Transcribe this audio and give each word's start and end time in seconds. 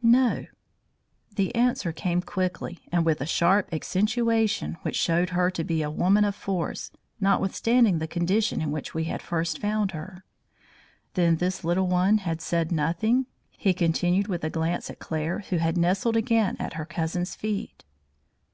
"No." 0.00 0.46
The 1.36 1.54
answer 1.54 1.92
came 1.92 2.22
quickly, 2.22 2.78
and 2.90 3.04
with 3.04 3.20
a 3.20 3.26
sharp 3.26 3.68
accentuation 3.74 4.78
which 4.80 4.96
showed 4.96 5.28
her 5.36 5.50
to 5.50 5.62
be 5.64 5.82
a 5.82 5.90
woman 5.90 6.24
of 6.24 6.34
force, 6.34 6.90
notwithstanding 7.20 7.98
the 7.98 8.08
condition 8.08 8.62
in 8.62 8.70
which 8.70 8.94
we 8.94 9.04
had 9.04 9.20
first 9.20 9.60
found 9.60 9.90
her. 9.90 10.24
"Then 11.12 11.36
this 11.36 11.62
little 11.62 11.88
one 11.88 12.16
had 12.24 12.40
said 12.40 12.72
nothing," 12.72 13.26
he 13.50 13.74
continued 13.74 14.28
with 14.28 14.44
a 14.44 14.48
glance 14.48 14.88
at 14.88 14.98
Claire 14.98 15.40
who 15.50 15.58
had 15.58 15.76
nestled 15.76 16.16
again 16.16 16.56
at 16.58 16.72
her 16.72 16.86
cousin's 16.86 17.34
feet. 17.34 17.84